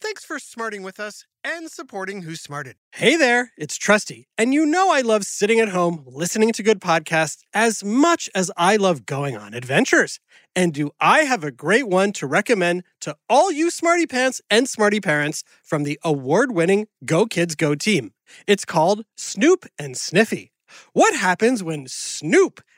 Thanks 0.00 0.24
for 0.24 0.38
smarting 0.38 0.82
with 0.82 1.00
us 1.00 1.24
and 1.44 1.70
supporting 1.70 2.22
Who 2.22 2.36
Smarted. 2.36 2.76
Hey 2.92 3.16
there, 3.16 3.52
it's 3.56 3.76
Trusty, 3.76 4.28
and 4.38 4.54
you 4.54 4.64
know 4.64 4.92
I 4.92 5.00
love 5.00 5.24
sitting 5.24 5.60
at 5.60 5.70
home 5.70 6.04
listening 6.06 6.52
to 6.52 6.62
good 6.62 6.80
podcasts 6.80 7.42
as 7.52 7.82
much 7.82 8.30
as 8.34 8.50
I 8.56 8.76
love 8.76 9.06
going 9.06 9.36
on 9.36 9.54
adventures. 9.54 10.20
And 10.54 10.72
do 10.72 10.90
I 11.00 11.20
have 11.20 11.42
a 11.42 11.50
great 11.50 11.88
one 11.88 12.12
to 12.12 12.26
recommend 12.26 12.84
to 13.00 13.16
all 13.28 13.50
you 13.50 13.70
smarty 13.70 14.06
pants 14.06 14.40
and 14.50 14.68
smarty 14.68 15.00
parents 15.00 15.42
from 15.62 15.82
the 15.82 15.98
award-winning 16.04 16.86
Go 17.04 17.26
Kids 17.26 17.54
Go 17.54 17.74
team? 17.74 18.12
It's 18.46 18.64
called 18.64 19.04
Snoop 19.16 19.66
and 19.78 19.96
Sniffy. 19.96 20.52
What 20.92 21.14
happens 21.14 21.62
when 21.62 21.86
Snoop, 21.86 22.60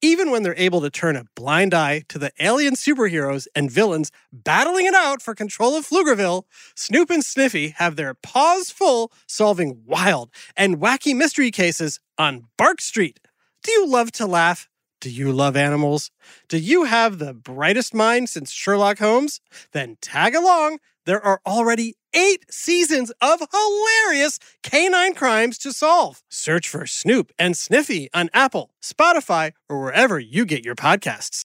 Even 0.00 0.30
when 0.30 0.42
they're 0.42 0.54
able 0.56 0.80
to 0.80 0.90
turn 0.90 1.16
a 1.16 1.24
blind 1.34 1.74
eye 1.74 2.04
to 2.08 2.18
the 2.18 2.32
alien 2.40 2.74
superheroes 2.74 3.46
and 3.54 3.70
villains 3.70 4.10
battling 4.32 4.86
it 4.86 4.94
out 4.94 5.20
for 5.20 5.34
control 5.34 5.76
of 5.76 5.88
Pflugerville, 5.88 6.44
Snoop 6.74 7.10
and 7.10 7.24
Sniffy 7.24 7.70
have 7.70 7.96
their 7.96 8.14
paws 8.14 8.70
full 8.70 9.12
solving 9.26 9.82
wild 9.84 10.30
and 10.56 10.78
wacky 10.78 11.16
mystery 11.16 11.50
cases 11.50 12.00
on 12.16 12.44
Bark 12.56 12.80
Street. 12.80 13.20
Do 13.62 13.72
you 13.72 13.86
love 13.88 14.12
to 14.12 14.26
laugh? 14.26 14.68
Do 15.00 15.10
you 15.10 15.32
love 15.32 15.56
animals? 15.56 16.10
Do 16.48 16.58
you 16.58 16.84
have 16.84 17.18
the 17.18 17.32
brightest 17.32 17.94
mind 17.94 18.28
since 18.28 18.50
Sherlock 18.50 18.98
Holmes? 18.98 19.40
Then 19.72 19.96
tag 20.00 20.34
along. 20.34 20.78
There 21.06 21.24
are 21.24 21.40
already 21.46 21.94
eight 22.14 22.44
seasons 22.50 23.12
of 23.20 23.40
hilarious 23.52 24.38
canine 24.62 25.14
crimes 25.14 25.58
to 25.58 25.72
solve. 25.72 26.22
Search 26.28 26.68
for 26.68 26.86
Snoop 26.86 27.32
and 27.38 27.56
Sniffy 27.56 28.08
on 28.12 28.30
Apple, 28.32 28.70
Spotify, 28.82 29.52
or 29.68 29.80
wherever 29.80 30.18
you 30.18 30.44
get 30.44 30.64
your 30.64 30.74
podcasts. 30.74 31.42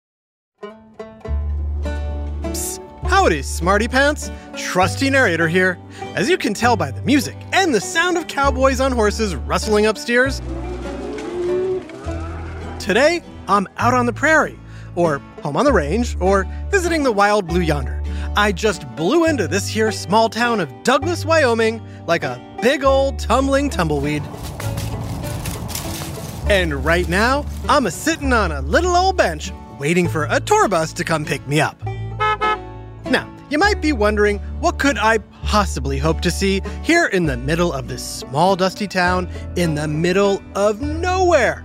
Psst, 2.41 3.08
howdy, 3.09 3.41
Smarty 3.41 3.88
Pants. 3.88 4.31
Trusty 4.56 5.09
narrator 5.09 5.47
here. 5.47 5.78
As 6.16 6.29
you 6.29 6.38
can 6.38 6.53
tell 6.53 6.75
by 6.75 6.91
the 6.91 7.02
music 7.02 7.35
and 7.52 7.73
the 7.73 7.81
sound 7.81 8.18
of 8.18 8.28
cowboys 8.28 8.79
on 8.79 8.91
horses 8.91 9.35
rustling 9.35 9.85
upstairs, 9.88 10.40
today 12.79 13.22
I'm 13.47 13.68
out 13.78 13.94
on 13.94 14.06
the 14.06 14.13
prairie, 14.13 14.59
or 14.96 15.19
home 15.41 15.57
on 15.57 15.66
the 15.66 15.73
range, 15.73 16.16
or 16.19 16.46
visiting 16.69 17.03
the 17.03 17.12
wild 17.12 17.47
blue 17.47 17.62
yonder. 17.62 18.03
I 18.35 18.51
just 18.51 18.88
blew 18.95 19.25
into 19.25 19.47
this 19.47 19.67
here 19.67 19.91
small 19.91 20.27
town 20.27 20.59
of 20.59 20.71
Douglas, 20.81 21.23
Wyoming, 21.23 21.79
like 22.07 22.23
a 22.23 22.41
big 22.63 22.83
old 22.83 23.19
tumbling 23.19 23.69
tumbleweed. 23.69 24.23
And 26.49 26.83
right 26.83 27.07
now, 27.07 27.45
I'm 27.69 27.85
a 27.85 27.91
sitting 27.91 28.33
on 28.33 28.51
a 28.51 28.61
little 28.61 28.95
old 28.95 29.17
bench 29.17 29.51
waiting 29.79 30.07
for 30.07 30.25
a 30.31 30.39
tour 30.39 30.67
bus 30.67 30.93
to 30.93 31.03
come 31.03 31.25
pick 31.25 31.47
me 31.47 31.61
up. 31.61 31.79
Now, 33.05 33.31
you 33.51 33.59
might 33.59 33.81
be 33.81 33.93
wondering, 33.93 34.39
what 34.59 34.79
could 34.79 34.97
I 34.97 35.19
possibly 35.43 35.99
hope 35.99 36.22
to 36.22 36.31
see 36.31 36.63
here 36.81 37.05
in 37.05 37.27
the 37.27 37.38
middle 37.38 37.72
of 37.72 37.88
this 37.88 38.03
small 38.03 38.55
dusty 38.55 38.88
town 38.88 39.29
in 39.55 39.75
the 39.75 39.88
middle 39.88 40.41
of 40.55 40.81
nowhere? 40.81 41.63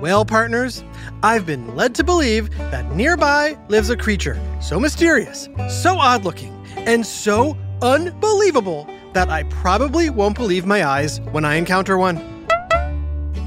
Well, 0.00 0.24
partners, 0.24 0.82
I've 1.22 1.46
been 1.46 1.74
led 1.74 1.94
to 1.96 2.04
believe 2.04 2.50
that 2.58 2.94
nearby 2.94 3.56
lives 3.68 3.90
a 3.90 3.96
creature 3.96 4.38
so 4.60 4.78
mysterious, 4.78 5.48
so 5.68 5.98
odd 5.98 6.24
looking, 6.24 6.52
and 6.76 7.06
so 7.06 7.56
unbelievable 7.82 8.88
that 9.14 9.30
I 9.30 9.44
probably 9.44 10.10
won't 10.10 10.36
believe 10.36 10.66
my 10.66 10.84
eyes 10.84 11.20
when 11.32 11.44
I 11.44 11.54
encounter 11.54 11.96
one. 11.96 12.18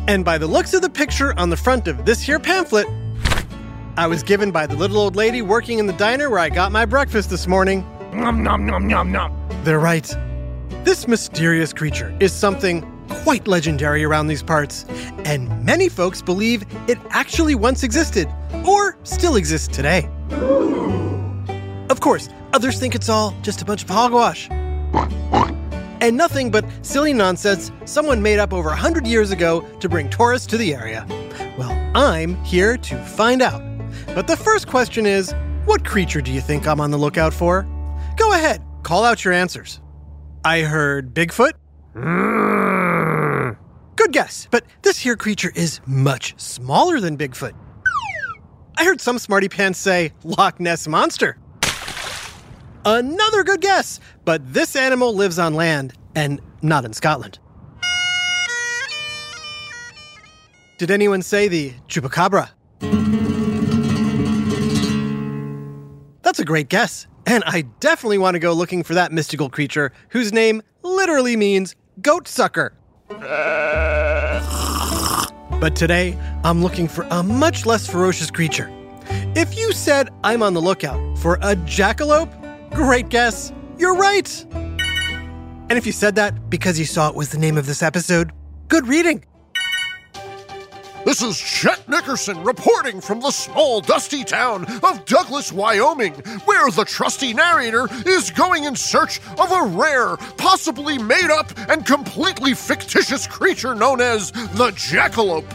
And 0.07 0.25
by 0.25 0.39
the 0.39 0.47
looks 0.47 0.73
of 0.73 0.81
the 0.81 0.89
picture 0.89 1.37
on 1.37 1.51
the 1.51 1.57
front 1.57 1.87
of 1.87 2.05
this 2.05 2.21
here 2.21 2.39
pamphlet, 2.39 2.87
I 3.97 4.07
was 4.07 4.23
given 4.23 4.51
by 4.51 4.65
the 4.65 4.75
little 4.75 4.97
old 4.97 5.15
lady 5.15 5.41
working 5.43 5.77
in 5.77 5.85
the 5.85 5.93
diner 5.93 6.29
where 6.29 6.39
I 6.39 6.49
got 6.49 6.71
my 6.71 6.85
breakfast 6.85 7.29
this 7.29 7.45
morning. 7.45 7.85
Nom 8.11 8.41
nom 8.41 8.65
nom 8.65 8.87
nom 8.87 9.11
nom. 9.11 9.49
They're 9.63 9.79
right. 9.79 10.11
This 10.83 11.07
mysterious 11.07 11.73
creature 11.73 12.15
is 12.19 12.33
something 12.33 12.81
quite 13.23 13.47
legendary 13.47 14.03
around 14.03 14.27
these 14.27 14.43
parts, 14.43 14.85
and 15.25 15.63
many 15.63 15.89
folks 15.89 16.21
believe 16.21 16.65
it 16.87 16.97
actually 17.09 17.55
once 17.55 17.83
existed, 17.83 18.27
or 18.65 18.97
still 19.03 19.35
exists 19.35 19.67
today. 19.67 20.09
Of 21.89 21.99
course, 22.01 22.29
others 22.53 22.79
think 22.79 22.95
it's 22.95 23.09
all 23.09 23.35
just 23.41 23.61
a 23.61 23.65
bunch 23.65 23.83
of 23.83 23.89
hogwash. 23.89 24.49
And 26.01 26.15
nothing 26.15 26.49
but 26.49 26.65
silly 26.81 27.13
nonsense 27.13 27.71
someone 27.85 28.21
made 28.21 28.39
up 28.39 28.53
over 28.53 28.69
a 28.69 28.75
hundred 28.75 29.05
years 29.05 29.31
ago 29.31 29.61
to 29.79 29.89
bring 29.89 30.09
tourists 30.09 30.47
to 30.47 30.57
the 30.57 30.73
area. 30.73 31.05
Well, 31.57 31.71
I'm 31.93 32.41
here 32.45 32.77
to 32.77 33.03
find 33.03 33.41
out. 33.41 33.61
But 34.15 34.27
the 34.27 34.37
first 34.37 34.67
question 34.67 35.05
is 35.05 35.33
what 35.65 35.83
creature 35.83 36.21
do 36.21 36.31
you 36.31 36.41
think 36.41 36.67
I'm 36.67 36.79
on 36.79 36.91
the 36.91 36.97
lookout 36.97 37.33
for? 37.33 37.67
Go 38.15 38.33
ahead, 38.33 38.63
call 38.83 39.03
out 39.03 39.25
your 39.25 39.33
answers. 39.33 39.81
I 40.45 40.61
heard 40.61 41.13
Bigfoot. 41.13 41.53
Hmm. 41.93 42.68
Good 43.99 44.13
guess, 44.13 44.47
but 44.49 44.63
this 44.81 44.97
here 44.97 45.17
creature 45.17 45.51
is 45.55 45.81
much 45.85 46.33
smaller 46.39 47.01
than 47.01 47.17
Bigfoot. 47.17 47.51
I 48.77 48.85
heard 48.85 49.01
some 49.01 49.19
smarty 49.19 49.49
pants 49.49 49.77
say 49.77 50.13
Loch 50.23 50.57
Ness 50.57 50.87
Monster. 50.87 51.37
Another 52.85 53.43
good 53.43 53.59
guess, 53.59 53.99
but 54.23 54.53
this 54.53 54.77
animal 54.77 55.13
lives 55.13 55.37
on 55.37 55.53
land 55.53 55.95
and 56.15 56.39
not 56.61 56.85
in 56.85 56.93
Scotland. 56.93 57.39
Did 60.77 60.91
anyone 60.91 61.21
say 61.21 61.49
the 61.49 61.73
chupacabra? 61.89 62.51
That's 66.21 66.39
a 66.39 66.45
great 66.45 66.69
guess, 66.69 67.05
and 67.25 67.43
I 67.45 67.63
definitely 67.81 68.19
want 68.19 68.35
to 68.35 68.39
go 68.39 68.53
looking 68.53 68.83
for 68.83 68.93
that 68.93 69.11
mystical 69.11 69.49
creature 69.49 69.91
whose 70.11 70.31
name 70.31 70.61
literally 70.83 71.35
means 71.35 71.75
goat 72.01 72.29
sucker. 72.29 72.71
But 75.59 75.75
today, 75.75 76.17
I'm 76.43 76.61
looking 76.61 76.87
for 76.87 77.05
a 77.11 77.23
much 77.23 77.65
less 77.65 77.87
ferocious 77.87 78.31
creature. 78.31 78.71
If 79.35 79.57
you 79.57 79.71
said 79.73 80.09
I'm 80.23 80.43
on 80.43 80.53
the 80.53 80.61
lookout 80.61 81.17
for 81.17 81.35
a 81.35 81.55
jackalope, 81.55 82.31
great 82.71 83.09
guess. 83.09 83.51
You're 83.77 83.95
right. 83.95 84.45
And 84.51 85.73
if 85.77 85.85
you 85.85 85.91
said 85.91 86.15
that 86.15 86.49
because 86.49 86.79
you 86.79 86.85
saw 86.85 87.09
it 87.09 87.15
was 87.15 87.29
the 87.29 87.37
name 87.37 87.57
of 87.57 87.65
this 87.65 87.83
episode, 87.83 88.31
good 88.67 88.87
reading. 88.87 89.23
This 91.05 91.21
is 91.21 91.39
Chet 91.39 91.87
Nickerson 91.87 92.43
reporting 92.43 92.99
from 92.99 93.21
the 93.21 93.31
small, 93.31 93.79
dusty 93.79 94.23
town 94.23 94.65
of 94.83 95.05
Douglas, 95.05 95.51
Wyoming, 95.51 96.13
where 96.43 96.69
the 96.69 96.83
trusty 96.83 97.33
narrator 97.33 97.87
is 98.05 98.29
going 98.29 98.65
in 98.65 98.75
search 98.75 99.21
of 99.39 99.51
a 99.51 99.63
rare, 99.77 100.17
possibly 100.37 100.97
made 100.97 101.31
up, 101.31 101.51
and 101.69 101.85
completely 101.85 102.53
fictitious 102.53 103.27
creature 103.27 103.73
known 103.73 104.01
as 104.01 104.31
the 104.31 104.71
jackalope. 104.75 105.49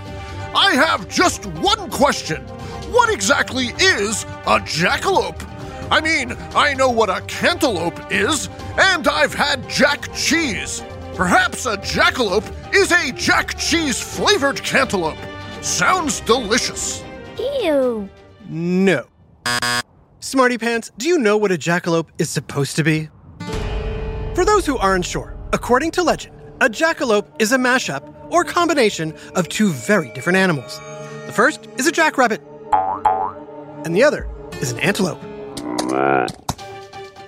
I 0.54 0.72
have 0.72 1.08
just 1.08 1.44
one 1.46 1.90
question 1.90 2.42
What 2.90 3.12
exactly 3.12 3.66
is 3.78 4.24
a 4.46 4.60
jackalope? 4.60 5.42
I 5.90 6.00
mean, 6.00 6.34
I 6.54 6.72
know 6.72 6.88
what 6.88 7.10
a 7.10 7.20
cantaloupe 7.26 8.10
is, 8.10 8.48
and 8.78 9.06
I've 9.06 9.34
had 9.34 9.68
jack 9.68 10.12
cheese. 10.14 10.82
Perhaps 11.14 11.66
a 11.66 11.76
jackalope 11.76 12.50
is 12.74 12.90
a 12.90 13.12
jack 13.12 13.58
cheese 13.58 14.00
flavored 14.00 14.60
cantaloupe. 14.62 15.18
Sounds 15.64 16.20
delicious. 16.20 17.02
Ew. 17.38 18.06
No. 18.50 19.06
Smarty 20.20 20.58
Pants, 20.58 20.92
do 20.98 21.08
you 21.08 21.18
know 21.18 21.38
what 21.38 21.50
a 21.50 21.56
jackalope 21.56 22.08
is 22.18 22.28
supposed 22.28 22.76
to 22.76 22.84
be? 22.84 23.08
For 24.34 24.44
those 24.44 24.66
who 24.66 24.76
aren't 24.76 25.06
sure, 25.06 25.34
according 25.54 25.92
to 25.92 26.02
legend, 26.02 26.36
a 26.60 26.68
jackalope 26.68 27.28
is 27.38 27.52
a 27.52 27.56
mashup 27.56 28.14
or 28.30 28.44
combination 28.44 29.14
of 29.36 29.48
two 29.48 29.70
very 29.70 30.12
different 30.12 30.36
animals. 30.36 30.78
The 31.24 31.32
first 31.32 31.66
is 31.78 31.86
a 31.86 31.92
jackrabbit, 31.92 32.42
and 33.86 33.96
the 33.96 34.04
other 34.04 34.28
is 34.60 34.70
an 34.70 34.78
antelope. 34.80 35.18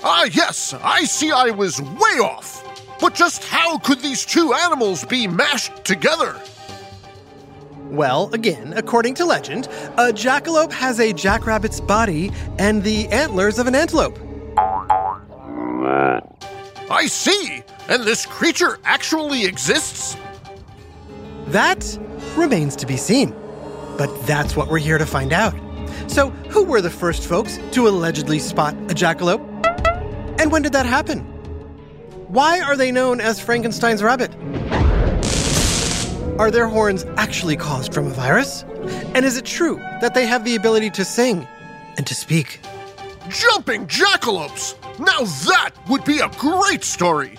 Ah, 0.04 0.24
yes, 0.24 0.74
I 0.82 1.04
see 1.04 1.32
I 1.32 1.52
was 1.52 1.80
way 1.80 2.18
off. 2.20 2.62
But 3.00 3.14
just 3.14 3.44
how 3.44 3.78
could 3.78 4.00
these 4.00 4.26
two 4.26 4.52
animals 4.52 5.06
be 5.06 5.26
mashed 5.26 5.86
together? 5.86 6.38
Well, 7.90 8.32
again, 8.34 8.74
according 8.76 9.14
to 9.14 9.24
legend, 9.24 9.66
a 9.96 10.12
jackalope 10.12 10.72
has 10.72 10.98
a 11.00 11.12
jackrabbit's 11.12 11.80
body 11.80 12.32
and 12.58 12.82
the 12.82 13.08
antlers 13.08 13.58
of 13.58 13.66
an 13.66 13.74
antelope. 13.74 14.18
I 16.90 17.06
see. 17.06 17.62
And 17.88 18.02
this 18.02 18.26
creature 18.26 18.78
actually 18.84 19.44
exists? 19.44 20.16
That 21.48 21.98
remains 22.36 22.74
to 22.76 22.86
be 22.86 22.96
seen. 22.96 23.34
But 23.96 24.26
that's 24.26 24.56
what 24.56 24.68
we're 24.68 24.78
here 24.78 24.98
to 24.98 25.06
find 25.06 25.32
out. 25.32 25.54
So, 26.08 26.30
who 26.50 26.64
were 26.64 26.80
the 26.80 26.90
first 26.90 27.24
folks 27.24 27.58
to 27.72 27.88
allegedly 27.88 28.38
spot 28.38 28.74
a 28.74 28.94
jackalope? 28.94 29.40
And 30.40 30.52
when 30.52 30.62
did 30.62 30.72
that 30.72 30.86
happen? 30.86 31.20
Why 32.28 32.60
are 32.60 32.76
they 32.76 32.90
known 32.90 33.20
as 33.20 33.40
Frankenstein's 33.40 34.02
rabbit? 34.02 34.32
Are 36.38 36.50
their 36.50 36.68
horns 36.68 37.06
actually 37.16 37.56
caused 37.56 37.94
from 37.94 38.08
a 38.08 38.10
virus? 38.10 38.62
And 39.14 39.24
is 39.24 39.38
it 39.38 39.46
true 39.46 39.76
that 40.02 40.12
they 40.12 40.26
have 40.26 40.44
the 40.44 40.54
ability 40.54 40.90
to 40.90 41.04
sing 41.04 41.48
and 41.96 42.06
to 42.06 42.14
speak? 42.14 42.60
Jumping 43.30 43.86
jackalopes! 43.86 44.74
Now 44.98 45.24
that 45.48 45.70
would 45.88 46.04
be 46.04 46.18
a 46.18 46.28
great 46.38 46.84
story! 46.84 47.38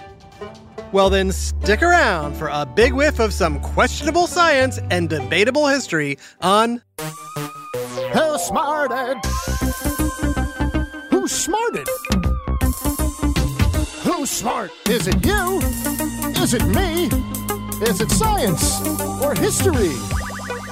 Well, 0.92 1.12
then 1.12 1.32
stick 1.32 1.84
around 1.84 2.36
for 2.38 2.48
a 2.48 2.66
big 2.66 2.94
whiff 2.94 3.20
of 3.20 3.34
some 3.34 3.60
questionable 3.60 4.26
science 4.26 4.80
and 4.90 5.10
debatable 5.10 5.68
history 5.68 6.18
on 6.42 6.82
Who 6.98 8.38
smarted? 8.40 9.18
Who 11.12 11.28
smarted? 11.28 11.88
Who's 14.02 14.32
smart? 14.32 14.72
Is 14.90 15.08
it 15.08 15.24
you? 15.24 15.60
Is 16.42 16.56
it 16.56 16.66
me? 16.66 17.37
Is 17.80 18.02
it 18.02 18.10
science 18.10 18.82
or 19.22 19.36
history? 19.36 19.94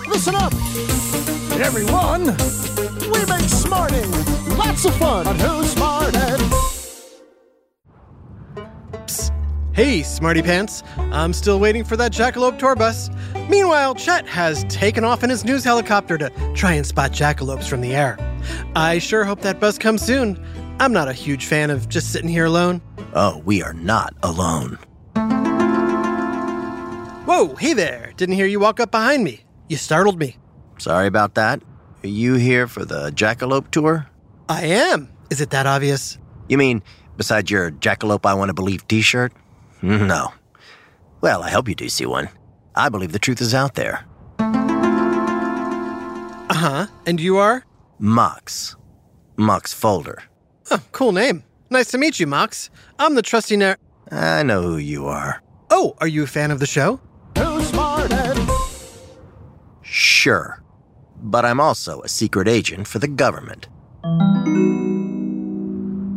Listen 0.07 0.33
up, 0.33 0.51
everyone. 1.61 2.25
We 3.11 3.23
make 3.27 3.47
smarting 3.47 4.09
lots 4.57 4.85
of 4.85 4.95
fun 4.95 5.27
on 5.27 5.35
Who 5.37 5.63
Smarted. 5.65 6.41
Hey, 9.73 10.01
Smarty 10.01 10.41
Pants. 10.41 10.81
I'm 10.97 11.33
still 11.33 11.59
waiting 11.59 11.83
for 11.83 11.95
that 11.95 12.11
jackalope 12.11 12.57
tour 12.57 12.75
bus. 12.75 13.11
Meanwhile, 13.49 13.93
Chet 13.93 14.27
has 14.27 14.63
taken 14.63 15.03
off 15.03 15.23
in 15.23 15.29
his 15.29 15.45
news 15.45 15.63
helicopter 15.63 16.17
to 16.17 16.31
try 16.55 16.73
and 16.73 16.87
spot 16.87 17.11
jackalopes 17.11 17.67
from 17.67 17.81
the 17.81 17.93
air. 17.93 18.17
I 18.75 18.97
sure 18.97 19.25
hope 19.25 19.41
that 19.41 19.59
bus 19.59 19.77
comes 19.77 20.01
soon. 20.01 20.43
I'm 20.79 20.91
not 20.91 21.07
a 21.07 21.13
huge 21.13 21.45
fan 21.45 21.69
of 21.69 21.87
just 21.87 22.11
sitting 22.11 22.29
here 22.29 22.45
alone. 22.45 22.81
Oh, 23.13 23.43
we 23.45 23.61
are 23.61 23.73
not 23.73 24.15
alone. 24.23 24.79
Whoa, 27.35 27.51
hey 27.55 27.73
there. 27.73 28.13
Didn't 28.15 28.35
hear 28.35 28.45
you 28.45 28.61
walk 28.61 28.79
up 28.79 28.91
behind 28.91 29.25
me. 29.25 29.43
You 29.67 29.75
startled 29.75 30.17
me. 30.17 30.37
Sorry 30.77 31.05
about 31.05 31.35
that. 31.35 31.61
Are 32.01 32.07
you 32.07 32.35
here 32.35 32.65
for 32.65 32.85
the 32.85 33.11
Jackalope 33.11 33.71
tour? 33.71 34.07
I 34.47 34.67
am. 34.67 35.09
Is 35.29 35.41
it 35.41 35.49
that 35.49 35.67
obvious? 35.67 36.17
You 36.47 36.57
mean 36.57 36.81
besides 37.17 37.51
your 37.51 37.71
Jackalope 37.71 38.25
I 38.25 38.35
Want 38.35 38.47
to 38.47 38.53
Believe 38.53 38.87
t 38.87 39.01
shirt? 39.01 39.33
No. 39.81 40.31
Well, 41.19 41.43
I 41.43 41.49
hope 41.49 41.67
you 41.67 41.75
do 41.75 41.89
see 41.89 42.05
one. 42.05 42.29
I 42.73 42.87
believe 42.87 43.11
the 43.11 43.19
truth 43.19 43.41
is 43.41 43.53
out 43.53 43.75
there. 43.75 44.05
Uh 44.39 44.53
huh. 46.53 46.87
And 47.05 47.19
you 47.19 47.35
are? 47.35 47.65
Mox. 47.99 48.77
Mox 49.35 49.73
Folder. 49.73 50.23
Oh, 50.71 50.81
cool 50.93 51.11
name. 51.11 51.43
Nice 51.69 51.91
to 51.91 51.97
meet 51.97 52.17
you, 52.17 52.27
Mox. 52.27 52.69
I'm 52.97 53.15
the 53.15 53.21
trusty 53.21 53.57
nar. 53.57 53.77
I 54.09 54.41
know 54.43 54.61
who 54.61 54.77
you 54.77 55.07
are. 55.07 55.43
Oh, 55.69 55.95
are 55.97 56.07
you 56.07 56.23
a 56.23 56.27
fan 56.27 56.51
of 56.51 56.61
the 56.61 56.65
show? 56.65 57.01
Sure. 60.25 60.59
But 61.21 61.45
I'm 61.45 61.59
also 61.59 62.01
a 62.01 62.07
secret 62.07 62.47
agent 62.47 62.87
for 62.87 62.97
the 62.97 63.07
government. 63.07 63.67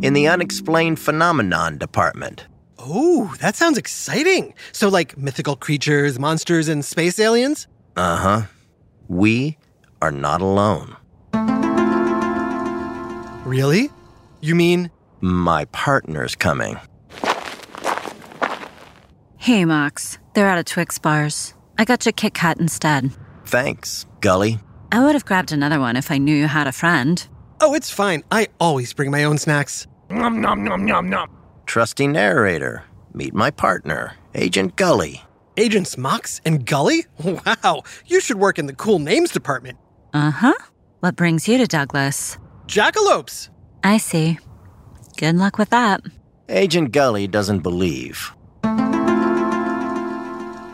In 0.03 0.13
the 0.13 0.27
Unexplained 0.27 0.99
Phenomenon 0.99 1.77
Department. 1.77 2.47
Oh, 2.79 3.35
that 3.39 3.55
sounds 3.55 3.77
exciting. 3.77 4.55
So, 4.71 4.89
like 4.89 5.15
mythical 5.15 5.55
creatures, 5.55 6.17
monsters, 6.17 6.69
and 6.69 6.83
space 6.83 7.19
aliens? 7.19 7.67
Uh 7.95 8.17
huh. 8.17 8.41
We 9.07 9.59
are 10.01 10.11
not 10.11 10.41
alone. 10.41 10.95
Really? 13.45 13.91
You 14.41 14.55
mean? 14.55 14.89
My 15.21 15.65
partner's 15.65 16.33
coming. 16.33 16.79
Hey, 19.37 19.65
Mox. 19.65 20.17
They're 20.33 20.49
out 20.49 20.57
of 20.57 20.65
Twix 20.65 20.97
bars. 20.97 21.53
I 21.77 21.85
got 21.85 22.07
you 22.07 22.11
Kit 22.11 22.33
Kat 22.33 22.59
instead. 22.59 23.11
Thanks, 23.49 24.05
Gully. 24.21 24.59
I 24.91 25.03
would 25.03 25.15
have 25.15 25.25
grabbed 25.25 25.51
another 25.51 25.79
one 25.79 25.95
if 25.95 26.11
I 26.11 26.19
knew 26.19 26.35
you 26.35 26.45
had 26.47 26.67
a 26.67 26.71
friend. 26.71 27.27
Oh, 27.61 27.73
it's 27.73 27.89
fine. 27.89 28.23
I 28.31 28.47
always 28.59 28.93
bring 28.93 29.09
my 29.09 29.23
own 29.23 29.39
snacks. 29.39 29.87
Nom 30.11 30.39
nom 30.39 30.63
nom 30.63 30.85
nom 30.85 31.09
nom. 31.09 31.27
Trusty 31.65 32.05
narrator. 32.05 32.83
Meet 33.11 33.33
my 33.33 33.49
partner, 33.49 34.13
Agent 34.35 34.75
Gully. 34.75 35.23
Agents 35.57 35.97
Mox 35.97 36.41
and 36.45 36.63
Gully? 36.63 37.05
Wow, 37.23 37.81
you 38.05 38.21
should 38.21 38.37
work 38.37 38.59
in 38.59 38.67
the 38.67 38.75
cool 38.75 38.99
names 38.99 39.31
department. 39.31 39.79
Uh 40.13 40.29
huh. 40.29 40.53
What 40.99 41.15
brings 41.15 41.47
you 41.47 41.57
to 41.57 41.65
Douglas? 41.65 42.37
Jackalopes! 42.67 43.49
I 43.83 43.97
see. 43.97 44.37
Good 45.17 45.35
luck 45.37 45.57
with 45.57 45.71
that. 45.71 46.01
Agent 46.49 46.91
Gully 46.91 47.27
doesn't 47.27 47.59
believe. 47.61 48.31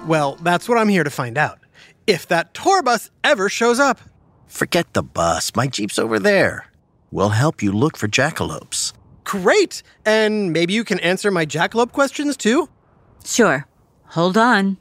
Well, 0.05 0.35
that's 0.41 0.67
what 0.67 0.77
I'm 0.77 0.89
here 0.89 1.05
to 1.05 1.09
find 1.09 1.37
out. 1.37 1.59
If 2.07 2.27
that 2.27 2.53
tour 2.53 2.83
bus 2.83 3.09
ever 3.23 3.49
shows 3.49 3.79
up. 3.79 3.99
Forget 4.47 4.93
the 4.93 5.03
bus. 5.03 5.51
My 5.55 5.67
Jeep's 5.67 5.97
over 5.97 6.19
there. 6.19 6.67
We'll 7.11 7.29
help 7.29 7.63
you 7.63 7.71
look 7.71 7.97
for 7.97 8.07
jackalopes. 8.07 8.93
Great! 9.23 9.81
And 10.05 10.53
maybe 10.53 10.73
you 10.73 10.83
can 10.83 10.99
answer 10.99 11.31
my 11.31 11.45
jackalope 11.45 11.91
questions 11.91 12.37
too? 12.37 12.69
Sure. 13.23 13.65
Hold 14.09 14.37
on. 14.37 14.77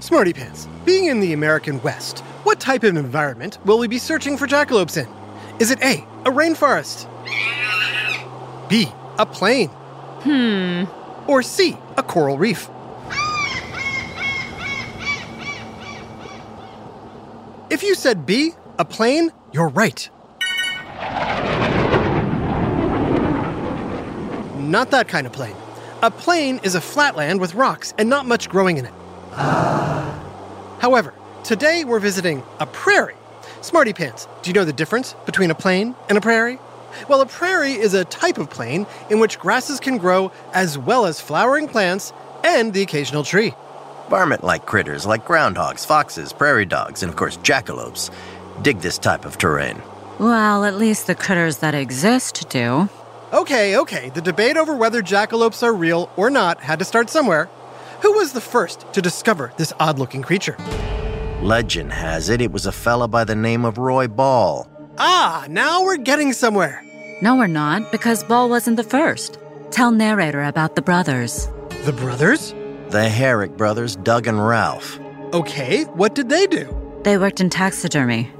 Smarty 0.00 0.32
Pants, 0.32 0.68
being 0.84 1.06
in 1.06 1.20
the 1.20 1.32
American 1.32 1.80
West, 1.82 2.18
what 2.42 2.58
type 2.60 2.82
of 2.82 2.96
environment 2.96 3.58
will 3.64 3.78
we 3.78 3.86
be 3.86 3.98
searching 3.98 4.36
for 4.36 4.46
jackalopes 4.46 4.96
in? 5.00 5.08
Is 5.60 5.70
it 5.70 5.80
A, 5.82 6.04
a 6.26 6.30
rainforest? 6.30 7.08
B, 8.68 8.88
a 9.18 9.24
plain? 9.24 9.68
Hmm. 9.68 10.84
Or 11.30 11.42
C, 11.42 11.76
a 11.96 12.02
coral 12.02 12.36
reef? 12.36 12.68
You 17.84 17.94
said 17.94 18.26
B, 18.26 18.52
a 18.78 18.84
plain, 18.84 19.30
you're 19.52 19.68
right. 19.68 20.08
Not 24.58 24.90
that 24.90 25.06
kind 25.08 25.26
of 25.26 25.32
plane. 25.32 25.54
A 26.02 26.10
plain 26.10 26.60
is 26.62 26.74
a 26.74 26.80
flatland 26.80 27.40
with 27.40 27.54
rocks 27.54 27.94
and 27.98 28.08
not 28.08 28.26
much 28.26 28.48
growing 28.48 28.78
in 28.78 28.86
it. 28.86 28.94
However, 30.80 31.14
today 31.44 31.84
we're 31.84 32.00
visiting 32.00 32.42
a 32.60 32.66
prairie. 32.66 33.14
Smarty 33.60 33.92
Pants, 33.92 34.26
do 34.42 34.50
you 34.50 34.54
know 34.54 34.64
the 34.64 34.72
difference 34.72 35.14
between 35.26 35.50
a 35.50 35.54
plain 35.54 35.94
and 36.08 36.18
a 36.18 36.20
prairie? 36.20 36.58
Well, 37.08 37.20
a 37.20 37.26
prairie 37.26 37.72
is 37.72 37.94
a 37.94 38.04
type 38.04 38.38
of 38.38 38.50
plain 38.50 38.86
in 39.10 39.18
which 39.18 39.38
grasses 39.38 39.80
can 39.80 39.98
grow 39.98 40.32
as 40.52 40.78
well 40.78 41.06
as 41.06 41.20
flowering 41.20 41.68
plants 41.68 42.12
and 42.42 42.72
the 42.72 42.82
occasional 42.82 43.24
tree. 43.24 43.54
Varmint 44.10 44.44
like 44.44 44.66
critters 44.66 45.06
like 45.06 45.24
groundhogs, 45.26 45.86
foxes, 45.86 46.32
prairie 46.32 46.66
dogs, 46.66 47.02
and 47.02 47.10
of 47.10 47.16
course 47.16 47.36
jackalopes 47.38 48.10
dig 48.62 48.80
this 48.80 48.98
type 48.98 49.24
of 49.24 49.38
terrain. 49.38 49.82
Well, 50.18 50.64
at 50.64 50.76
least 50.76 51.06
the 51.06 51.14
critters 51.14 51.58
that 51.58 51.74
exist 51.74 52.48
do. 52.48 52.88
Okay, 53.32 53.76
okay, 53.78 54.10
the 54.10 54.20
debate 54.20 54.56
over 54.56 54.76
whether 54.76 55.02
jackalopes 55.02 55.62
are 55.62 55.74
real 55.74 56.10
or 56.16 56.30
not 56.30 56.60
had 56.60 56.78
to 56.78 56.84
start 56.84 57.10
somewhere. 57.10 57.48
Who 58.02 58.12
was 58.12 58.32
the 58.32 58.40
first 58.40 58.84
to 58.92 59.02
discover 59.02 59.52
this 59.56 59.72
odd 59.80 59.98
looking 59.98 60.22
creature? 60.22 60.56
Legend 61.40 61.92
has 61.92 62.28
it 62.28 62.40
it 62.40 62.52
was 62.52 62.66
a 62.66 62.72
fella 62.72 63.08
by 63.08 63.24
the 63.24 63.34
name 63.34 63.64
of 63.64 63.76
Roy 63.78 64.06
Ball. 64.06 64.68
Ah, 64.98 65.46
now 65.48 65.82
we're 65.82 65.96
getting 65.96 66.32
somewhere. 66.32 66.80
No, 67.22 67.36
we're 67.36 67.46
not, 67.46 67.90
because 67.90 68.22
Ball 68.22 68.48
wasn't 68.48 68.76
the 68.76 68.84
first. 68.84 69.38
Tell 69.70 69.90
narrator 69.90 70.42
about 70.44 70.76
the 70.76 70.82
brothers. 70.82 71.48
The 71.84 71.92
brothers? 71.92 72.54
The 72.94 73.08
Herrick 73.08 73.56
brothers, 73.56 73.96
Doug 73.96 74.28
and 74.28 74.38
Ralph. 74.38 75.00
Okay, 75.32 75.82
what 75.82 76.14
did 76.14 76.28
they 76.28 76.46
do? 76.46 77.00
They 77.02 77.18
worked 77.18 77.40
in 77.40 77.50
taxidermy. 77.50 78.30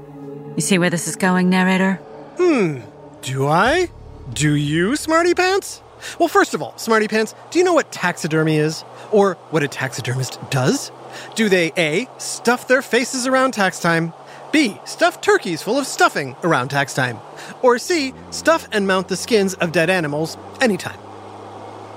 You 0.55 0.61
see 0.61 0.77
where 0.77 0.89
this 0.89 1.09
is 1.09 1.17
going, 1.17 1.49
narrator? 1.49 1.95
Hmm, 2.37 2.79
do 3.21 3.47
I? 3.47 3.89
Do 4.31 4.55
you, 4.55 4.95
Smarty 4.95 5.33
Pants? 5.33 5.81
Well, 6.19 6.29
first 6.29 6.53
of 6.53 6.61
all, 6.61 6.71
Smarty 6.77 7.09
Pants, 7.09 7.35
do 7.51 7.59
you 7.59 7.65
know 7.65 7.73
what 7.73 7.91
taxidermy 7.91 8.55
is? 8.55 8.85
Or 9.11 9.33
what 9.49 9.61
a 9.61 9.67
taxidermist 9.67 10.39
does? 10.51 10.89
Do 11.35 11.49
they 11.49 11.73
A, 11.75 12.07
stuff 12.17 12.65
their 12.65 12.81
faces 12.81 13.27
around 13.27 13.51
tax 13.51 13.81
time? 13.81 14.13
B, 14.53 14.79
stuff 14.85 15.19
turkeys 15.19 15.61
full 15.63 15.77
of 15.77 15.85
stuffing 15.85 16.33
around 16.45 16.69
tax 16.69 16.93
time? 16.93 17.19
Or 17.61 17.77
C, 17.77 18.13
stuff 18.31 18.69
and 18.71 18.87
mount 18.87 19.09
the 19.09 19.17
skins 19.17 19.53
of 19.55 19.73
dead 19.73 19.89
animals 19.89 20.37
anytime? 20.61 20.99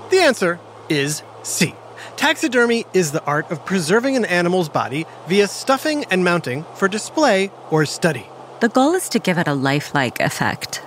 The 0.09 0.19
answer 0.19 0.59
is 0.89 1.23
C. 1.43 1.73
Taxidermy 2.17 2.85
is 2.93 3.11
the 3.11 3.23
art 3.25 3.49
of 3.51 3.65
preserving 3.65 4.15
an 4.15 4.25
animal's 4.25 4.69
body 4.69 5.05
via 5.27 5.47
stuffing 5.47 6.05
and 6.05 6.23
mounting 6.23 6.65
for 6.75 6.87
display 6.87 7.51
or 7.71 7.85
study. 7.85 8.25
The 8.59 8.69
goal 8.69 8.93
is 8.95 9.09
to 9.09 9.19
give 9.19 9.37
it 9.37 9.47
a 9.47 9.53
lifelike 9.53 10.19
effect. 10.19 10.81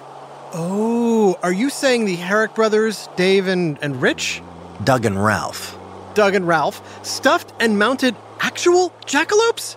Oh, 0.54 1.38
are 1.42 1.52
you 1.52 1.70
saying 1.70 2.04
the 2.04 2.16
Herrick 2.16 2.54
brothers, 2.54 3.08
Dave 3.16 3.46
and, 3.46 3.78
and 3.80 4.02
Rich? 4.02 4.42
Doug 4.84 5.04
and 5.06 5.22
Ralph. 5.22 5.78
Doug 6.14 6.34
and 6.34 6.46
Ralph 6.46 6.82
stuffed 7.06 7.52
and 7.58 7.78
mounted 7.78 8.14
actual 8.40 8.90
jackalopes? 9.06 9.76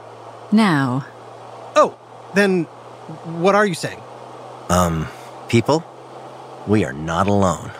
Now, 0.51 1.05
Oh, 1.77 1.97
then 2.33 2.63
what 3.39 3.55
are 3.55 3.65
you 3.65 3.73
saying? 3.75 4.01
Um, 4.69 5.07
people? 5.49 5.83
We 6.67 6.83
are 6.85 6.93
not 6.93 7.27
alone. 7.27 7.71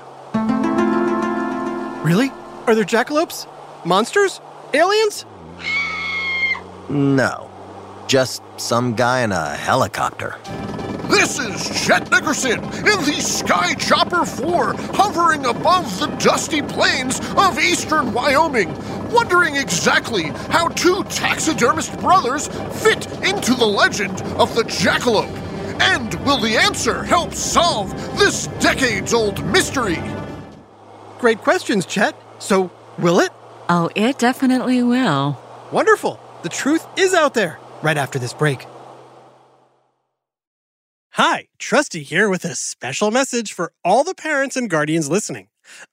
Really? 2.04 2.32
Are 2.68 2.74
there 2.74 2.84
jackalopes? 2.84 3.48
Monsters? 3.86 4.42
Aliens? 4.74 5.24
No. 6.90 7.52
Just 8.08 8.42
some 8.58 8.96
guy 8.96 9.22
in 9.22 9.32
a 9.32 9.56
helicopter. 9.56 10.36
This 11.08 11.38
is 11.38 11.86
Chet 11.86 12.10
Nickerson 12.10 12.64
in 12.64 13.06
the 13.06 13.20
Sky 13.22 13.76
Chopper 13.76 14.26
4, 14.26 14.74
hovering 14.96 15.46
above 15.46 16.00
the 16.00 16.08
dusty 16.18 16.64
plains 16.64 17.20
of 17.38 17.60
eastern 17.60 18.12
Wyoming, 18.12 18.74
wondering 19.12 19.58
exactly 19.58 20.24
how 20.50 20.70
two 20.70 21.04
taxidermist 21.04 21.96
brothers 22.00 22.48
fit 22.82 23.06
into 23.24 23.54
the 23.54 23.68
legend 23.68 24.24
of 24.40 24.56
the 24.56 24.64
jackalope. 24.64 25.30
And 25.82 26.16
will 26.26 26.40
the 26.40 26.58
answer 26.58 27.04
help 27.04 27.36
solve 27.36 27.92
this 28.18 28.48
decades 28.60 29.14
old 29.14 29.46
mystery? 29.46 30.02
Great 31.20 31.38
questions, 31.40 31.86
Chet. 31.86 32.16
So, 32.40 32.72
will 32.98 33.20
it? 33.20 33.32
oh, 33.70 33.90
it 33.96 34.18
definitely 34.20 34.84
will. 34.84 35.40
Wonderful. 35.72 36.20
The 36.44 36.50
truth 36.50 36.86
is 36.98 37.14
out 37.14 37.34
there 37.34 37.60
right 37.82 37.98
after 37.98 38.20
this 38.20 38.34
break. 38.34 38.66
Hi, 41.14 41.48
Trusty 41.60 42.04
here 42.04 42.28
with 42.30 42.44
a 42.44 42.56
special 42.56 43.10
message 43.10 43.54
for 43.54 43.72
all 43.84 44.04
the 44.04 44.14
parents 44.14 44.58
and 44.58 44.70
guardians 44.70 45.10
listening. 45.10 45.48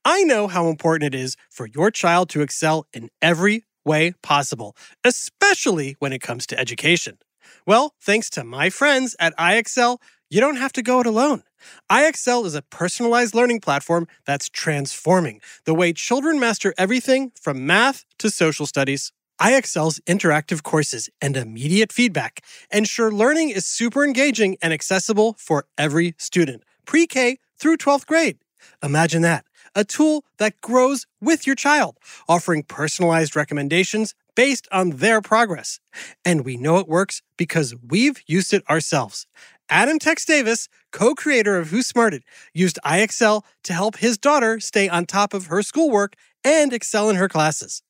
I 0.05 0.25
know 0.25 0.49
how 0.49 0.69
important 0.69 1.15
it 1.15 1.19
is 1.19 1.37
for 1.49 1.67
your 1.67 1.91
child 1.91 2.29
to 2.31 2.43
excel 2.43 2.87
in 2.93 3.09
every 3.23 3.65
way 3.85 4.15
possible, 4.23 4.77
especially 5.05 5.97
when 6.01 6.13
it 6.13 6.21
comes 6.21 6.47
to 6.49 6.59
education. 6.59 7.19
Well, 7.67 7.95
thanks 8.01 8.29
to 8.31 8.45
my 8.45 8.69
friends 8.69 9.15
at 9.21 9.37
IXL, 9.39 9.99
you 10.33 10.41
don't 10.41 10.57
have 10.57 10.73
to 10.73 10.83
go 10.83 10.99
it 11.01 11.07
alone. 11.07 11.43
IXL 11.91 12.47
is 12.47 12.55
a 12.55 12.62
personalized 12.62 13.35
learning 13.35 13.61
platform 13.61 14.09
that's 14.25 14.49
transforming 14.49 15.43
the 15.67 15.75
way 15.75 15.93
children 15.93 16.41
master 16.41 16.73
everything 16.79 17.33
from 17.39 17.67
math 17.67 18.07
to 18.19 18.31
social 18.31 18.67
studies. 18.67 19.12
IXL's 19.39 20.01
interactive 20.07 20.62
courses 20.62 21.11
and 21.21 21.37
immediate 21.37 21.93
feedback 21.93 22.41
ensure 22.71 23.12
learning 23.12 23.51
is 23.51 23.67
super 23.67 24.05
engaging 24.05 24.57
and 24.62 24.73
accessible 24.73 25.37
for 25.39 25.67
every 25.77 26.15
student, 26.17 26.62
pre 26.87 27.07
K 27.07 27.37
through 27.59 27.77
12th 27.77 28.07
grade. 28.07 28.39
Imagine 28.83 29.21
that 29.21 29.45
a 29.75 29.85
tool 29.85 30.25
that 30.39 30.61
grows 30.61 31.07
with 31.21 31.47
your 31.47 31.57
child, 31.57 31.99
offering 32.29 32.62
personalized 32.62 33.37
recommendations 33.37 34.15
based 34.35 34.67
on 34.73 34.91
their 34.91 35.21
progress. 35.21 35.81
And 36.25 36.45
we 36.45 36.57
know 36.57 36.79
it 36.79 36.89
works 36.89 37.23
because 37.37 37.75
we've 37.87 38.23
used 38.27 38.53
it 38.55 38.69
ourselves. 38.69 39.27
Adam 39.73 39.99
Tex 39.99 40.26
Davis, 40.26 40.69
co 40.93 41.14
creator 41.14 41.57
of 41.57 41.71
Who 41.71 41.81
Smarted, 41.81 42.25
used 42.52 42.79
IXL 42.85 43.43
to 43.64 43.73
help 43.73 43.97
his 43.97 44.19
daughter 44.19 44.61
stay 44.61 44.87
on 44.87 45.07
top 45.07 45.33
of 45.33 45.47
her 45.47 45.62
schoolwork 45.62 46.14
and 46.45 46.75
excel 46.75 47.09
in 47.09 47.17
her 47.17 47.26
classes. 47.26 47.83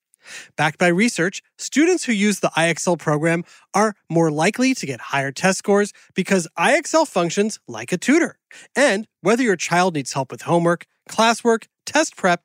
Backed 0.54 0.78
by 0.78 0.86
research, 0.86 1.42
students 1.58 2.04
who 2.04 2.12
use 2.12 2.38
the 2.38 2.52
IXL 2.56 3.00
program 3.00 3.42
are 3.74 3.96
more 4.08 4.30
likely 4.30 4.74
to 4.74 4.86
get 4.86 5.00
higher 5.00 5.32
test 5.32 5.58
scores 5.58 5.92
because 6.14 6.46
IXL 6.56 7.08
functions 7.08 7.58
like 7.66 7.90
a 7.90 7.98
tutor. 7.98 8.38
And 8.76 9.08
whether 9.20 9.42
your 9.42 9.56
child 9.56 9.94
needs 9.94 10.12
help 10.12 10.30
with 10.30 10.42
homework, 10.42 10.86
classwork, 11.10 11.66
test 11.84 12.16
prep, 12.16 12.44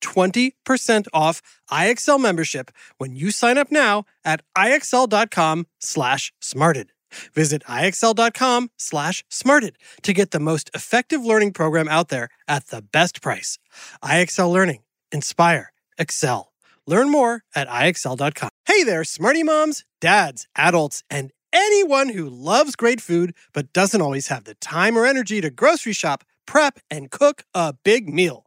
20% 0.00 1.06
off 1.12 1.42
IXL 1.70 2.20
membership 2.20 2.70
when 2.98 3.14
you 3.14 3.30
sign 3.30 3.58
up 3.58 3.70
now 3.70 4.04
at 4.24 4.42
IXL.com 4.56 5.66
slash 5.78 6.32
smarted. 6.40 6.92
Visit 7.34 7.62
IXL.com 7.64 8.70
slash 8.76 9.24
smarted 9.28 9.76
to 10.02 10.12
get 10.12 10.30
the 10.30 10.40
most 10.40 10.70
effective 10.74 11.24
learning 11.24 11.52
program 11.52 11.88
out 11.88 12.08
there 12.08 12.28
at 12.46 12.66
the 12.66 12.82
best 12.82 13.20
price. 13.20 13.58
IXL 14.02 14.52
Learning. 14.52 14.82
Inspire. 15.12 15.72
Excel. 15.98 16.52
Learn 16.86 17.10
more 17.10 17.44
at 17.54 17.68
IXL.com. 17.68 18.50
Hey 18.66 18.84
there, 18.84 19.04
smarty 19.04 19.42
moms, 19.42 19.84
dads, 20.00 20.46
adults, 20.56 21.02
and 21.10 21.32
anyone 21.52 22.10
who 22.10 22.28
loves 22.28 22.76
great 22.76 23.00
food 23.00 23.34
but 23.52 23.72
doesn't 23.72 24.00
always 24.00 24.28
have 24.28 24.44
the 24.44 24.54
time 24.54 24.96
or 24.96 25.06
energy 25.06 25.40
to 25.40 25.50
grocery 25.50 25.92
shop, 25.92 26.24
prep, 26.46 26.78
and 26.90 27.10
cook 27.10 27.44
a 27.54 27.74
big 27.84 28.08
meal. 28.08 28.46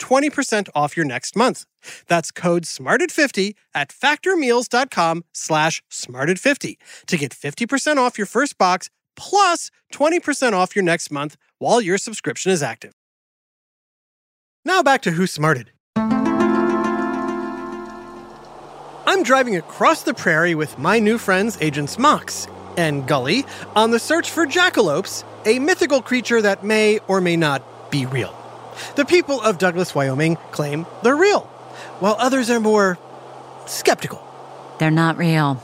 20% 0.00 0.68
off 0.74 0.96
your 0.96 1.06
next 1.06 1.36
month. 1.36 1.66
That's 2.08 2.32
code 2.32 2.64
SMARTED50 2.64 3.54
at 3.74 3.90
factormeals.com 3.90 5.24
slash 5.32 5.82
SMARTED50 5.90 6.76
to 7.06 7.16
get 7.16 7.32
50% 7.32 7.96
off 7.96 8.18
your 8.18 8.26
first 8.26 8.58
box 8.58 8.90
plus 9.16 9.70
20% 9.92 10.52
off 10.52 10.74
your 10.74 10.84
next 10.84 11.12
month 11.12 11.36
while 11.58 11.80
your 11.80 11.98
subscription 11.98 12.50
is 12.50 12.62
active. 12.62 12.94
Now 14.64 14.82
back 14.82 15.02
to 15.02 15.12
Who 15.12 15.26
Smarted. 15.26 15.70
I'm 19.06 19.22
driving 19.24 19.56
across 19.56 20.02
the 20.02 20.14
prairie 20.14 20.54
with 20.54 20.78
my 20.78 20.98
new 20.98 21.18
friends 21.18 21.58
Agents 21.60 21.98
Mox 21.98 22.46
and 22.76 23.06
Gully 23.08 23.44
on 23.74 23.90
the 23.90 23.98
search 23.98 24.30
for 24.30 24.46
jackalopes, 24.46 25.24
a 25.46 25.58
mythical 25.58 26.00
creature 26.00 26.40
that 26.42 26.62
may 26.64 27.00
or 27.08 27.20
may 27.20 27.36
not 27.36 27.90
be 27.90 28.06
real. 28.06 28.39
The 28.96 29.04
people 29.04 29.40
of 29.40 29.58
Douglas, 29.58 29.94
Wyoming 29.94 30.36
claim 30.52 30.86
they're 31.02 31.16
real, 31.16 31.42
while 32.00 32.16
others 32.18 32.50
are 32.50 32.60
more 32.60 32.98
skeptical. 33.66 34.22
They're 34.78 34.90
not 34.90 35.16
real. 35.16 35.62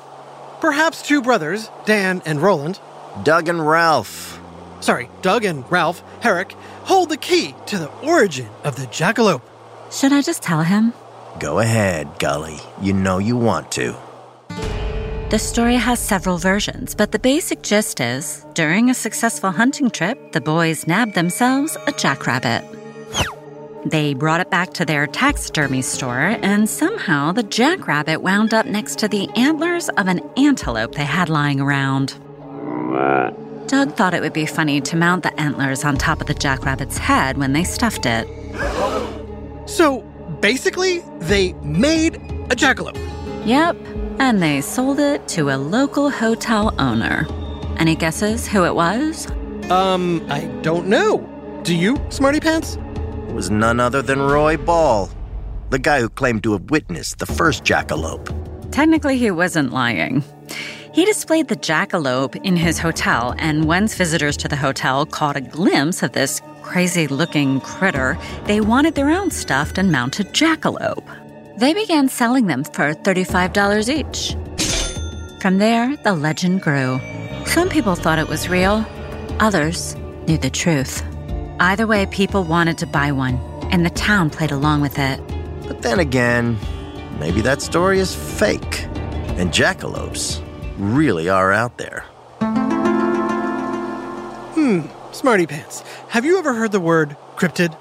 Perhaps 0.61 1.03
two 1.03 1.23
brothers, 1.23 1.71
Dan 1.85 2.23
and 2.25 2.41
Roland, 2.41 2.81
Doug 3.23 3.49
and 3.49 3.67
Ralph. 3.67 4.41
sorry, 4.81 5.09
Doug 5.23 5.45
and 5.45 5.71
Ralph 5.71 6.03
Herrick, 6.21 6.53
hold 6.85 7.09
the 7.09 7.17
key 7.17 7.55
to 7.67 7.79
the 7.79 7.91
origin 8.03 8.49
of 8.65 8.77
the 8.77 8.87
jackalope. 8.87 9.43
Should 9.91 10.13
I 10.13 10.23
just 10.23 10.43
tell 10.43 10.63
him? 10.63 10.93
Go 11.41 11.59
ahead, 11.59 12.19
Gully. 12.19 12.59
You 12.81 12.93
know 12.93 13.19
you 13.19 13.37
want 13.37 13.71
to. 13.73 13.97
The 15.29 15.39
story 15.39 15.75
has 15.75 15.99
several 15.99 16.39
versions, 16.39 16.95
but 16.95 17.11
the 17.11 17.19
basic 17.19 17.63
gist 17.63 18.01
is 18.01 18.47
during 18.55 18.91
a 18.91 18.95
successful 18.95 19.51
hunting 19.51 19.91
trip, 19.91 20.33
the 20.33 20.41
boys 20.41 20.87
nabbed 20.87 21.15
themselves 21.15 21.77
a 21.87 21.93
jackrabbit. 21.93 22.65
They 23.85 24.15
brought 24.15 24.41
it 24.41 24.51
back 24.51 24.73
to 24.75 24.85
their 24.85 25.07
taxidermy 25.07 25.81
store, 25.81 26.37
and 26.43 26.69
somehow 26.69 27.31
the 27.31 27.45
jackrabbit 27.45 28.21
wound 28.21 28.53
up 28.53 28.67
next 28.67 28.99
to 28.99 29.09
the 29.09 29.29
antlers 29.37 29.89
of 29.91 30.09
an 30.09 30.21
antelope 30.37 30.97
they 30.97 31.05
had 31.05 31.29
lying 31.29 31.61
around. 31.61 32.19
Doug 33.69 33.95
thought 33.95 34.15
it 34.15 34.23
would 34.23 34.33
be 34.33 34.47
funny 34.47 34.81
to 34.81 34.97
mount 34.97 35.23
the 35.23 35.41
antlers 35.41 35.85
on 35.85 35.97
top 35.97 36.21
of 36.21 36.27
the 36.27 36.35
jackrabbit's 36.35 36.99
head 36.99 37.37
when 37.37 37.53
they 37.53 37.63
stuffed 37.63 38.07
it. 38.07 38.27
So 39.69 40.01
basically, 40.41 41.01
they 41.19 41.53
made 41.63 42.17
a 42.17 42.57
jackalope. 42.57 42.99
Yep, 43.45 43.77
and 44.19 44.43
they 44.43 44.61
sold 44.61 44.99
it 44.99 45.29
to 45.29 45.51
a 45.51 45.57
local 45.57 46.11
hotel 46.11 46.75
owner. 46.81 47.27
Any 47.79 47.95
guesses 47.95 48.49
who 48.49 48.65
it 48.65 48.75
was? 48.75 49.31
Um, 49.71 50.27
I 50.29 50.47
don't 50.63 50.89
know. 50.89 51.61
Do 51.63 51.75
you, 51.75 52.01
Smarty 52.09 52.41
Pants? 52.41 52.79
Was 53.35 53.51
none 53.51 53.81
other 53.81 54.03
than 54.03 54.21
Roy 54.21 54.57
Ball, 54.57 55.11
the 55.71 55.79
guy 55.79 56.01
who 56.01 56.09
claimed 56.09 56.43
to 56.45 56.53
have 56.53 56.71
witnessed 56.71 57.19
the 57.19 57.27
first 57.27 57.65
jackalope. 57.65 58.33
Technically, 58.73 59.19
he 59.19 59.31
wasn't 59.31 59.73
lying. 59.73 60.25
He 60.93 61.05
displayed 61.05 61.49
the 61.49 61.57
jackalope 61.57 62.37
in 62.45 62.57
his 62.57 62.79
hotel, 62.79 63.35
and 63.39 63.67
once 63.67 63.95
visitors 63.95 64.37
to 64.39 64.49
the 64.49 64.57
hotel 64.57 65.05
caught 65.05 65.37
a 65.37 65.43
glimpse 65.43 66.03
of 66.03 66.13
this 66.13 66.41
crazy 66.63 67.07
looking 67.07 67.61
critter, 67.61 68.19
they 68.45 68.61
wanted 68.61 68.95
their 68.95 69.11
own 69.11 69.31
stuffed 69.31 69.77
and 69.77 69.93
mounted 69.93 70.29
jackalope. 70.29 71.07
They 71.59 71.75
began 71.75 72.09
selling 72.09 72.47
them 72.47 72.65
for 72.65 72.95
$35 72.95 73.89
each. 73.89 74.37
From 75.41 75.59
there, 75.59 75.97
the 75.99 76.15
legend 76.15 76.63
grew. 76.63 76.99
Some 77.45 77.69
people 77.69 77.95
thought 77.95 78.19
it 78.19 78.29
was 78.29 78.49
real, 78.49 78.85
others 79.39 79.95
knew 80.27 80.39
the 80.39 80.51
truth. 80.51 81.03
Either 81.59 81.87
way, 81.87 82.05
people 82.07 82.45
wanted 82.45 82.77
to 82.79 82.87
buy 82.87 83.11
one, 83.11 83.37
and 83.71 83.85
the 83.87 83.91
town 83.91 84.29
played 84.29 84.51
along 84.51 84.83
with 84.83 84.99
it. 84.99 85.19
But 85.67 85.81
then 85.81 85.99
again, 85.99 86.59
maybe 87.19 87.41
that 87.41 87.63
story 87.63 87.99
is 87.99 88.15
fake, 88.15 88.85
and 89.39 89.51
jackalopes 89.53 90.43
really 90.77 91.31
are 91.31 91.53
out 91.53 91.79
there. 91.79 92.05
Hmm, 94.53 94.83
Smarty 95.13 95.47
Pants, 95.47 95.81
have 96.09 96.27
you 96.27 96.39
ever 96.39 96.53
heard 96.53 96.73
the 96.73 96.81
word 96.81 97.17
cryptid? 97.37 97.75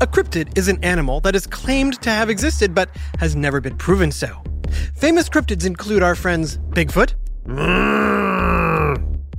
A 0.00 0.06
cryptid 0.06 0.56
is 0.56 0.68
an 0.68 0.78
animal 0.84 1.20
that 1.22 1.34
is 1.34 1.46
claimed 1.46 2.00
to 2.02 2.10
have 2.10 2.30
existed 2.30 2.72
but 2.72 2.88
has 3.18 3.34
never 3.34 3.60
been 3.60 3.76
proven 3.76 4.12
so. 4.12 4.42
Famous 4.94 5.28
cryptids 5.28 5.66
include 5.66 6.04
our 6.04 6.14
friends 6.14 6.58
Bigfoot, 6.58 7.14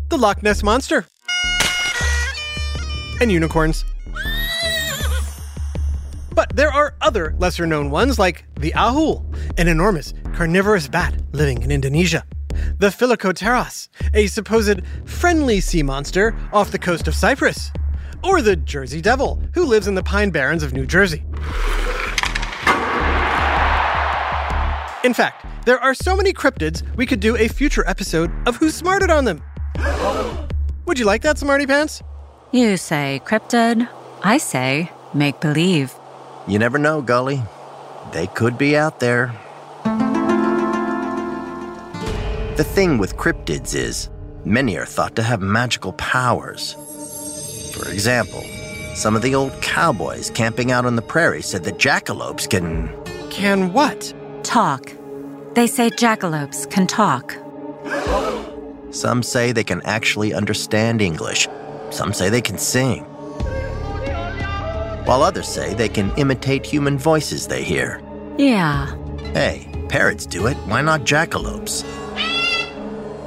the 0.10 0.18
Loch 0.18 0.44
Ness 0.44 0.64
Monster, 0.64 1.06
and 3.22 3.32
unicorns. 3.32 3.86
But 6.34 6.56
there 6.56 6.72
are 6.72 6.96
other 7.02 7.34
lesser 7.40 7.66
known 7.66 7.90
ones 7.90 8.20
like 8.20 8.46
the 8.60 8.72
ahool, 8.72 9.26
an 9.58 9.68
enormous 9.68 10.14
carnivorous 10.34 10.88
bat 10.88 11.20
living 11.32 11.64
in 11.64 11.72
Indonesia, 11.72 12.24
the 12.78 12.90
Philocoteros, 12.90 13.90
a 14.14 14.28
supposed 14.28 14.82
friendly 15.06 15.60
sea 15.60 15.82
monster 15.82 16.38
off 16.54 16.72
the 16.72 16.78
coast 16.78 17.08
of 17.08 17.16
Cyprus, 17.16 17.72
or 18.24 18.42
the 18.42 18.56
Jersey 18.56 19.02
Devil, 19.02 19.42
who 19.56 19.66
lives 19.66 19.88
in 19.88 19.96
the 19.96 20.04
Pine 20.04 20.30
Barrens 20.30 20.62
of 20.62 20.74
New 20.74 20.86
Jersey. 20.86 21.24
In 25.04 25.14
fact, 25.14 25.46
there 25.66 25.80
are 25.80 25.94
so 25.94 26.16
many 26.16 26.34
cryptids 26.34 26.84
we 26.96 27.06
could 27.06 27.20
do 27.20 27.36
a 27.36 27.48
future 27.48 27.84
episode 27.88 28.32
of 28.48 28.58
Who 28.58 28.70
Smarted 28.70 29.10
on 29.10 29.26
them. 29.26 29.42
Would 30.86 31.00
you 31.00 31.06
like 31.06 31.22
that, 31.24 31.38
Smarty 31.38 31.66
Pants? 31.66 32.04
You 32.52 32.78
say 32.78 33.22
cryptid, 33.26 33.90
I 34.24 34.38
say 34.38 34.90
make 35.14 35.42
believe. 35.42 35.94
You 36.48 36.60
never 36.60 36.78
know, 36.78 37.02
Gully. 37.02 37.44
They 38.14 38.28
could 38.28 38.58
be 38.58 38.78
out 38.78 39.02
there. 39.02 39.34
The 42.56 42.64
thing 42.64 43.00
with 43.00 43.18
cryptids 43.18 43.76
is, 43.76 44.10
many 44.46 44.78
are 44.78 44.86
thought 44.86 45.18
to 45.18 45.24
have 45.24 45.42
magical 45.42 45.92
powers. 45.94 46.74
For 47.74 47.92
example, 47.92 48.44
some 48.96 49.18
of 49.18 49.22
the 49.22 49.36
old 49.36 49.52
cowboys 49.62 50.30
camping 50.30 50.72
out 50.72 50.86
on 50.86 50.96
the 50.96 51.02
prairie 51.02 51.42
said 51.42 51.66
that 51.66 51.78
jackalopes 51.78 52.50
can. 52.50 52.90
Can 53.30 53.74
what? 53.74 54.14
Talk. 54.44 54.94
They 55.54 55.68
say 55.68 55.90
jackalopes 55.90 56.70
can 56.72 56.88
talk. 56.88 57.36
Some 58.92 59.22
say 59.22 59.52
they 59.52 59.66
can 59.66 59.82
actually 59.82 60.34
understand 60.34 61.02
English. 61.02 61.48
Some 61.92 62.14
say 62.14 62.30
they 62.30 62.42
can 62.42 62.58
sing. 62.58 63.04
While 65.06 65.24
others 65.24 65.48
say 65.48 65.74
they 65.74 65.90
can 65.90 66.12
imitate 66.18 66.66
human 66.66 66.98
voices 66.98 67.48
they 67.48 67.64
hear. 67.64 68.02
Yeah, 68.38 68.94
Hey, 69.34 69.70
parrots 69.90 70.26
do 70.26 70.48
it. 70.48 70.56
Why 70.66 70.82
not 70.82 71.02
jackalopes? 71.02 71.84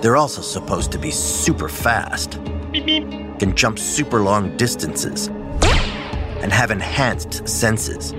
They're 0.03 0.17
also 0.17 0.43
supposed 0.43 0.91
to 0.93 0.99
be 0.99 1.11
super 1.11 1.69
fast, 1.69 2.33
can 2.73 3.55
jump 3.55 3.79
super 3.79 4.21
long 4.23 4.57
distances, 4.57 5.29
and 5.29 6.53
have 6.53 6.71
enhanced 6.71 7.47
senses. 7.47 8.13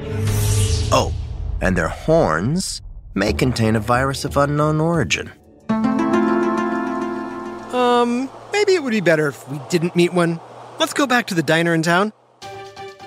Oh, 0.94 1.12
and 1.60 1.76
their 1.76 1.90
horns 1.90 2.82
may 3.14 3.34
contain 3.34 3.76
a 3.76 3.80
virus 3.80 4.24
of 4.26 4.38
unknown 4.38 4.80
origin. 4.80 5.32
Um, 7.74 8.30
maybe 8.62 8.76
it 8.76 8.84
would 8.84 8.92
be 8.92 9.02
better 9.02 9.28
if 9.28 9.50
we 9.50 9.60
didn't 9.70 9.96
meet 9.96 10.14
one. 10.14 10.40
Let's 10.80 10.94
go 10.94 11.08
back 11.08 11.26
to 11.28 11.34
the 11.34 11.42
diner 11.42 11.74
in 11.74 11.82
town. 11.82 12.14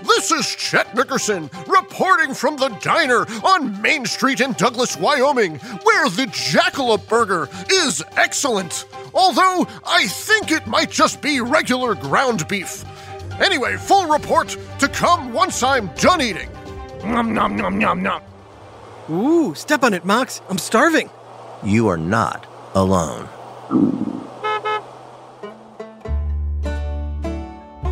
This 0.03 0.33
is 0.33 0.53
Chet 0.57 0.93
Nickerson 0.97 1.49
reporting 1.69 2.35
from 2.35 2.57
the 2.57 2.71
diner 2.83 3.21
on 3.45 3.81
Main 3.81 4.05
Street 4.05 4.41
in 4.41 4.55
Douglas, 4.55 4.97
Wyoming, 4.97 5.59
where 5.59 6.09
the 6.09 6.27
Jackalope 6.27 7.09
Burger 7.09 7.49
is 7.71 8.03
excellent. 8.17 8.85
Although 9.15 9.69
I 9.87 10.09
think 10.09 10.51
it 10.51 10.67
might 10.67 10.91
just 10.91 11.23
be 11.23 11.41
regular 11.41 11.95
ground 11.95 12.49
beef. 12.49 12.85
Anyway, 13.41 13.77
full 13.77 14.09
report 14.09 14.57
to 14.81 14.89
come 14.89 15.33
once 15.33 15.63
I'm 15.63 15.87
done 15.95 16.21
eating. 16.21 16.51
Nom 17.05 17.33
nom 17.33 17.55
nom 17.55 17.79
nom 17.79 18.03
nom. 18.03 18.23
Ooh, 19.09 19.55
step 19.55 19.85
on 19.85 19.95
it, 19.95 20.05
Mox. 20.05 20.41
I'm 20.49 20.59
starving. 20.59 21.11
You 21.63 21.87
are 21.87 21.97
not 21.97 22.45
alone. 22.75 23.29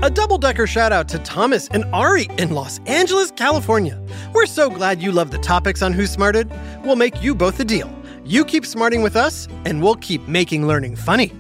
A 0.03 0.11
double 0.11 0.37
decker 0.37 0.67
shout 0.67 0.91
out 0.91 1.07
to 1.11 1.21
Thomas 1.21 1.69
and 1.69 1.85
Ari 1.95 2.25
in 2.37 2.51
Los 2.51 2.81
Angeles, 2.87 3.31
California. 3.31 4.03
We're 4.35 4.47
so 4.47 4.69
glad 4.69 5.01
you 5.01 5.13
love 5.13 5.31
the 5.31 5.39
topics 5.39 5.81
on 5.81 5.93
Who 5.93 6.07
Smarted. 6.07 6.51
We'll 6.85 6.97
make 6.97 7.23
you 7.23 7.37
both 7.37 7.61
a 7.61 7.65
deal. 7.65 7.89
You 8.25 8.45
keep 8.45 8.67
smarting 8.67 9.03
with 9.03 9.15
us, 9.15 9.47
and 9.65 9.81
we'll 9.81 9.95
keep 9.95 10.27
making 10.27 10.67
learning 10.67 10.97
funny. 10.97 11.33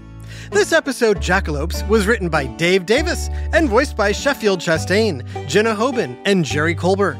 This 0.53 0.73
episode, 0.73 1.17
Jackalopes, 1.17 1.89
was 1.89 2.07
written 2.07 2.29
by 2.29 2.47
Dave 2.47 2.87
Davis 2.87 3.31
and 3.53 3.69
voiced 3.69 3.97
by 3.97 4.13
Sheffield 4.13 4.61
Chastain, 4.61 5.27
Jenna 5.49 5.75
Hoban, 5.75 6.17
and 6.25 6.45
Jerry 6.45 6.77
Colbert. 6.77 7.19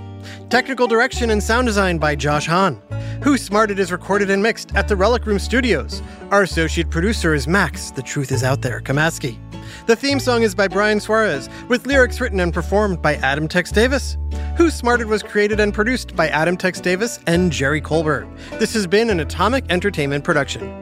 Technical 0.49 0.87
direction 0.87 1.31
and 1.31 1.43
sound 1.43 1.67
design 1.67 1.99
by 1.99 2.15
Josh 2.15 2.47
Hahn. 2.47 2.81
Who 3.25 3.37
Smarted 3.37 3.81
is 3.81 3.91
recorded 3.91 4.31
and 4.31 4.45
mixed 4.45 4.77
at 4.77 4.87
the 4.87 4.95
Relic 4.95 5.27
Room 5.27 5.41
Studios. 5.41 6.03
Our 6.31 6.45
associate 6.45 6.89
producer 6.89 7.35
is 7.35 7.49
Max, 7.49 7.91
the 7.91 8.03
truth 8.03 8.31
is 8.31 8.45
out 8.45 8.63
there, 8.63 8.81
Kamaski. 8.81 9.41
The 9.87 9.97
theme 9.97 10.21
song 10.21 10.45
is 10.45 10.55
by 10.55 10.69
Brian 10.69 11.01
Suarez, 11.01 11.49
with 11.69 11.89
lyrics 11.89 12.21
written 12.21 12.39
and 12.39 12.55
performed 12.55 13.03
by 13.03 13.17
Adam 13.17 13.49
Tex 13.49 13.73
Davis. 13.73 14.17
Who 14.57 14.71
Smarted 14.71 15.09
was 15.09 15.25
created 15.25 15.59
and 15.59 15.75
produced 15.75 16.15
by 16.15 16.29
Adam 16.29 16.57
Tex 16.57 16.81
Davis 16.81 17.19
and 17.27 17.51
Jerry 17.51 17.81
Colbert. 17.81 18.29
This 18.61 18.75
has 18.75 18.87
been 18.87 19.11
an 19.11 19.19
Atomic 19.19 19.65
Entertainment 19.71 20.23
production. 20.23 20.82